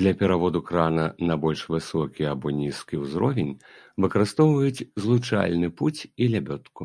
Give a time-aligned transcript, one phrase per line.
[0.00, 3.50] Для пераводу крана на больш высокі або нізкі ўзровень
[4.04, 6.82] выкарыстоўваюць злучальны пуць і лябёдку.